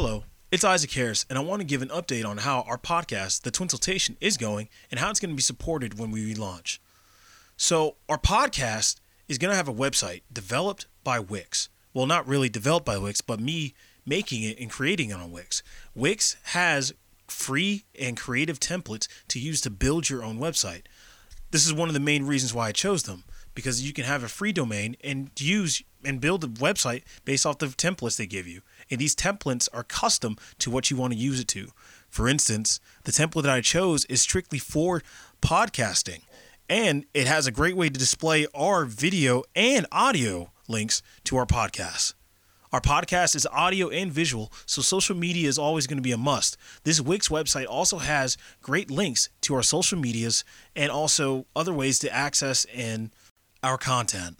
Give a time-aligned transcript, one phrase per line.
[0.00, 0.22] Hello,
[0.52, 3.50] it's Isaac Harris, and I want to give an update on how our podcast, The
[3.50, 6.78] Twinsultation, is going and how it's going to be supported when we relaunch.
[7.56, 11.68] So, our podcast is going to have a website developed by Wix.
[11.92, 13.74] Well, not really developed by Wix, but me
[14.06, 15.64] making it and creating it on Wix.
[15.96, 16.94] Wix has
[17.26, 20.82] free and creative templates to use to build your own website.
[21.50, 23.24] This is one of the main reasons why I chose them
[23.58, 27.58] because you can have a free domain and use and build a website based off
[27.58, 28.60] the templates they give you.
[28.88, 31.72] And these templates are custom to what you want to use it to.
[32.08, 35.02] For instance, the template that I chose is strictly for
[35.42, 36.20] podcasting,
[36.68, 41.44] and it has a great way to display our video and audio links to our
[41.44, 42.14] podcast.
[42.70, 46.16] Our podcast is audio and visual, so social media is always going to be a
[46.16, 46.56] must.
[46.84, 50.44] This Wix website also has great links to our social medias
[50.76, 53.10] and also other ways to access and
[53.62, 54.38] our content.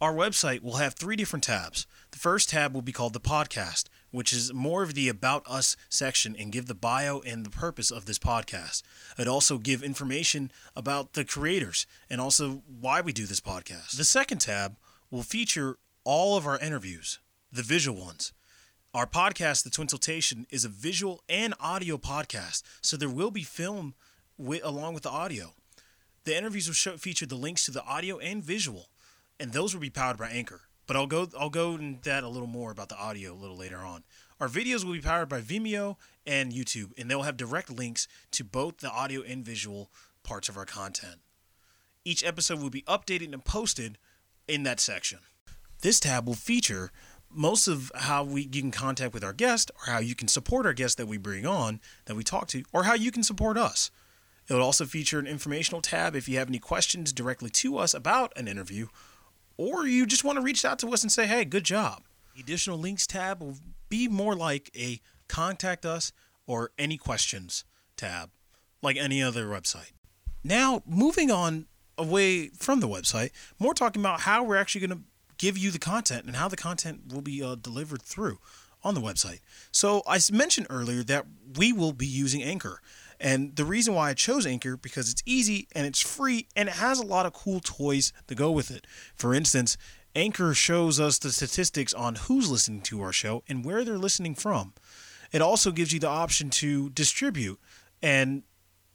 [0.00, 1.86] Our website will have three different tabs.
[2.10, 5.76] The first tab will be called the podcast, which is more of the About Us
[5.88, 8.82] section and give the bio and the purpose of this podcast.
[9.18, 13.96] It also give information about the creators and also why we do this podcast.
[13.96, 14.76] The second tab
[15.10, 17.20] will feature all of our interviews,
[17.52, 18.32] the visual ones.
[18.92, 23.94] Our podcast, The Twinsultation, is a visual and audio podcast, so there will be film
[24.36, 25.52] with, along with the audio.
[26.24, 28.88] The interviews will show, feature the links to the audio and visual,
[29.38, 30.62] and those will be powered by Anchor.
[30.86, 33.56] But I'll go I'll go into that a little more about the audio a little
[33.56, 34.02] later on.
[34.40, 38.44] Our videos will be powered by Vimeo and YouTube, and they'll have direct links to
[38.44, 39.90] both the audio and visual
[40.22, 41.20] parts of our content.
[42.04, 43.98] Each episode will be updated and posted
[44.48, 45.20] in that section.
[45.82, 46.90] This tab will feature
[47.30, 50.66] most of how we you can contact with our guest or how you can support
[50.66, 53.56] our guests that we bring on that we talk to or how you can support
[53.56, 53.90] us.
[54.50, 57.94] It will also feature an informational tab if you have any questions directly to us
[57.94, 58.88] about an interview
[59.56, 62.02] or you just want to reach out to us and say, hey, good job.
[62.34, 66.12] The additional links tab will be more like a contact us
[66.46, 67.64] or any questions
[67.96, 68.30] tab,
[68.82, 69.92] like any other website.
[70.42, 75.04] Now, moving on away from the website, more talking about how we're actually going to
[75.38, 78.38] give you the content and how the content will be uh, delivered through
[78.82, 79.40] on the website.
[79.70, 82.80] So, I mentioned earlier that we will be using Anchor.
[83.20, 86.76] And the reason why I chose Anchor because it's easy and it's free and it
[86.76, 88.86] has a lot of cool toys to go with it.
[89.14, 89.76] For instance,
[90.16, 94.34] Anchor shows us the statistics on who's listening to our show and where they're listening
[94.34, 94.72] from.
[95.32, 97.60] It also gives you the option to distribute
[98.02, 98.42] and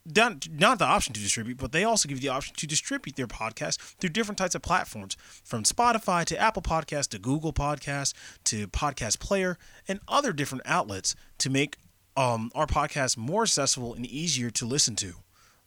[0.05, 3.15] not, not the option to distribute, but they also give you the option to distribute
[3.15, 8.13] their podcast through different types of platforms, from Spotify to Apple Podcast to Google Podcast
[8.45, 11.77] to Podcast Player and other different outlets to make
[12.15, 15.13] um, our podcast more accessible and easier to listen to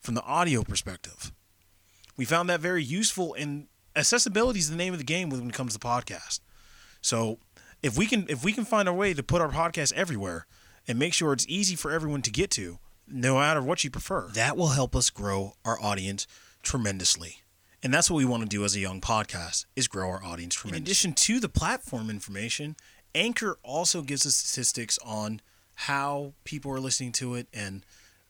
[0.00, 1.32] from the audio perspective.
[2.16, 5.54] We found that very useful, and accessibility is the name of the game when it
[5.54, 6.41] comes to podcast.
[7.00, 7.38] So
[7.82, 10.47] if we can if we can find a way to put our podcast everywhere
[10.86, 14.28] and make sure it's easy for everyone to get to, no matter what you prefer,
[14.34, 16.26] that will help us grow our audience
[16.62, 17.42] tremendously.
[17.82, 20.56] And that's what we want to do as a young podcast is grow our audience
[20.56, 20.78] tremendously.
[20.78, 22.75] In addition to the platform information,
[23.15, 25.41] Anchor also gives us statistics on
[25.83, 27.87] how people are listening to it and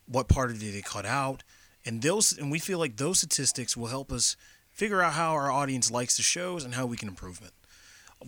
[0.07, 1.43] what part of it they cut out.
[1.83, 4.37] And those and we feel like those statistics will help us
[4.71, 7.53] figure out how our audience likes the shows and how we can improve it.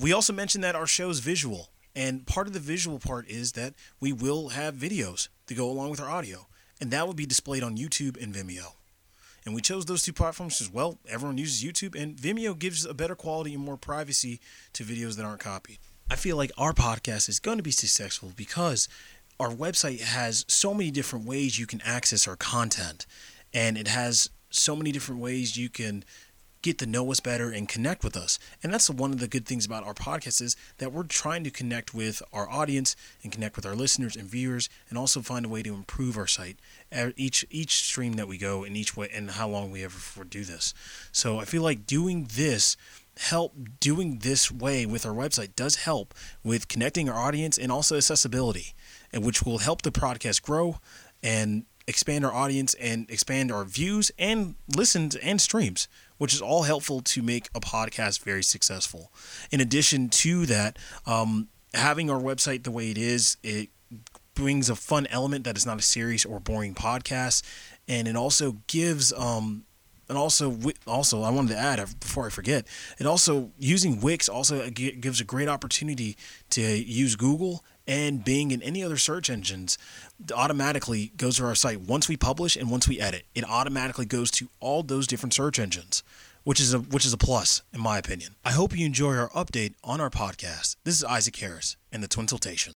[0.00, 3.52] We also mentioned that our show is visual, and part of the visual part is
[3.52, 6.46] that we will have videos to go along with our audio,
[6.80, 8.72] and that will be displayed on YouTube and Vimeo.
[9.44, 10.98] And we chose those two platforms because, well.
[11.08, 14.40] Everyone uses YouTube, and Vimeo gives a better quality and more privacy
[14.72, 15.78] to videos that aren't copied.
[16.10, 18.88] I feel like our podcast is going to be successful because
[19.38, 23.06] our website has so many different ways you can access our content,
[23.54, 26.04] and it has so many different ways you can
[26.62, 28.38] get to know us better and connect with us.
[28.62, 31.50] And that's one of the good things about our podcast is that we're trying to
[31.50, 35.48] connect with our audience and connect with our listeners and viewers and also find a
[35.48, 36.58] way to improve our site
[36.92, 40.24] uh, each each stream that we go and each way and how long we ever
[40.24, 40.74] do this.
[41.12, 42.76] So I feel like doing this
[43.20, 47.96] help doing this way with our website does help with connecting our audience and also
[47.96, 48.72] accessibility
[49.12, 50.78] and which will help the podcast grow
[51.22, 55.86] and expand our audience and expand our views and listens and streams
[56.16, 59.12] which is all helpful to make a podcast very successful.
[59.50, 63.68] In addition to that um, having our website the way it is it
[64.34, 67.42] brings a fun element that is not a serious or boring podcast
[67.86, 69.64] and it also gives um,
[70.10, 72.66] and also also I wanted to add uh, before I forget,
[72.98, 76.16] it also using Wix also gives a great opportunity
[76.50, 79.78] to use Google and Bing and any other search engines
[80.34, 83.22] automatically goes to our site once we publish and once we edit.
[83.34, 86.02] It automatically goes to all those different search engines,
[86.42, 88.34] which is a which is a plus in my opinion.
[88.44, 90.76] I hope you enjoy our update on our podcast.
[90.84, 92.72] This is Isaac Harris and the Twin Twinsultation.